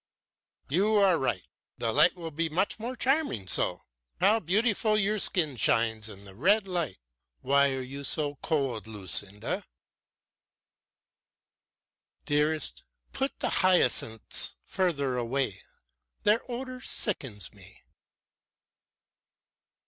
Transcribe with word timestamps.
"You 0.67 0.95
are 0.95 1.19
right. 1.19 1.47
The 1.77 1.91
light 1.91 2.15
will 2.15 2.31
be 2.31 2.49
much 2.49 2.79
more 2.79 2.95
charming 2.95 3.47
so. 3.47 3.83
How 4.19 4.39
beautiful 4.39 4.97
your 4.97 5.19
skin 5.19 5.57
shines 5.57 6.09
in 6.09 6.25
the 6.25 6.33
red 6.33 6.67
light! 6.67 6.97
Why 7.41 7.75
are 7.75 7.83
you 7.83 8.03
so 8.03 8.33
cold, 8.41 8.87
Lucinda?" 8.87 9.63
"Dearest, 12.25 12.81
put 13.13 13.37
the 13.41 13.49
hyacinths 13.61 14.55
further 14.65 15.17
away, 15.17 15.61
their 16.23 16.41
odor 16.51 16.81
sickens 16.81 17.53
me." 17.53 17.83